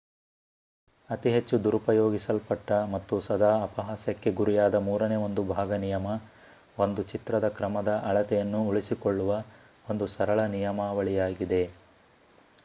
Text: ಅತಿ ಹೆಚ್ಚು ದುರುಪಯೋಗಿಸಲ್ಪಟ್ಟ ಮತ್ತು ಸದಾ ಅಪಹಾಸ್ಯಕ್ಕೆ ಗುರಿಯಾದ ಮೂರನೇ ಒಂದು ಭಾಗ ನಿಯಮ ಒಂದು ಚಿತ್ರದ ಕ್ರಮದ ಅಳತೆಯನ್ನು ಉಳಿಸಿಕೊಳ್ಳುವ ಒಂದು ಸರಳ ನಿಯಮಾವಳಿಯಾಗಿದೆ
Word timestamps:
ಅತಿ 1.09 1.29
ಹೆಚ್ಚು 1.33 1.55
ದುರುಪಯೋಗಿಸಲ್ಪಟ್ಟ 1.65 2.71
ಮತ್ತು 2.93 3.15
ಸದಾ 3.27 3.51
ಅಪಹಾಸ್ಯಕ್ಕೆ 3.65 4.31
ಗುರಿಯಾದ 4.39 4.75
ಮೂರನೇ 4.87 5.17
ಒಂದು 5.27 5.43
ಭಾಗ 5.51 5.79
ನಿಯಮ 5.85 6.07
ಒಂದು 6.77 7.03
ಚಿತ್ರದ 7.11 7.49
ಕ್ರಮದ 7.55 7.93
ಅಳತೆಯನ್ನು 8.09 8.61
ಉಳಿಸಿಕೊಳ್ಳುವ 8.69 9.35
ಒಂದು 9.85 10.07
ಸರಳ 10.09 10.39
ನಿಯಮಾವಳಿಯಾಗಿದೆ 10.51 11.63